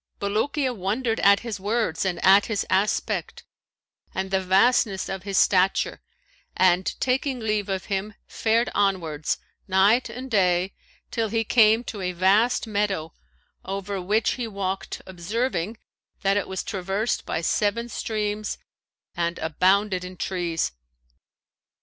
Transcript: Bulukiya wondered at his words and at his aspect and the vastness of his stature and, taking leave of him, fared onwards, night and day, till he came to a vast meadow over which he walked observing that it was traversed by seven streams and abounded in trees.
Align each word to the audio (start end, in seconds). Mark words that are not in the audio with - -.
Bulukiya 0.19 0.73
wondered 0.75 1.19
at 1.19 1.41
his 1.41 1.59
words 1.59 2.05
and 2.05 2.17
at 2.25 2.47
his 2.47 2.65
aspect 2.71 3.43
and 4.15 4.31
the 4.31 4.41
vastness 4.41 5.07
of 5.07 5.21
his 5.21 5.37
stature 5.37 6.01
and, 6.57 6.99
taking 6.99 7.39
leave 7.39 7.69
of 7.69 7.85
him, 7.85 8.15
fared 8.25 8.71
onwards, 8.73 9.37
night 9.67 10.09
and 10.09 10.31
day, 10.31 10.73
till 11.11 11.29
he 11.29 11.43
came 11.43 11.83
to 11.83 12.01
a 12.01 12.13
vast 12.13 12.65
meadow 12.65 13.13
over 13.63 14.01
which 14.01 14.31
he 14.31 14.47
walked 14.47 15.03
observing 15.05 15.77
that 16.23 16.35
it 16.35 16.47
was 16.47 16.63
traversed 16.63 17.23
by 17.27 17.39
seven 17.39 17.87
streams 17.87 18.57
and 19.15 19.37
abounded 19.37 20.03
in 20.03 20.17
trees. 20.17 20.71